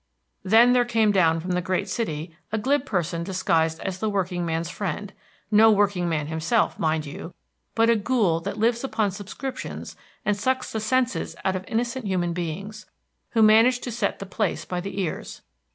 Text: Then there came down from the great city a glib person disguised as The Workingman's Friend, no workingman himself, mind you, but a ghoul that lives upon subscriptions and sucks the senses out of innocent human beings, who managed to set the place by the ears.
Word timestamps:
Then 0.43 0.73
there 0.73 0.83
came 0.83 1.11
down 1.11 1.39
from 1.39 1.51
the 1.51 1.61
great 1.61 1.87
city 1.87 2.35
a 2.51 2.57
glib 2.57 2.87
person 2.87 3.23
disguised 3.23 3.79
as 3.81 3.99
The 3.99 4.09
Workingman's 4.09 4.67
Friend, 4.71 5.13
no 5.51 5.69
workingman 5.69 6.25
himself, 6.25 6.79
mind 6.79 7.05
you, 7.05 7.35
but 7.75 7.87
a 7.87 7.95
ghoul 7.95 8.39
that 8.39 8.57
lives 8.57 8.83
upon 8.83 9.11
subscriptions 9.11 9.95
and 10.25 10.35
sucks 10.35 10.71
the 10.71 10.79
senses 10.79 11.35
out 11.45 11.55
of 11.55 11.65
innocent 11.67 12.07
human 12.07 12.33
beings, 12.33 12.87
who 13.33 13.43
managed 13.43 13.83
to 13.83 13.91
set 13.91 14.17
the 14.17 14.25
place 14.25 14.65
by 14.65 14.81
the 14.81 14.99
ears. 14.99 15.43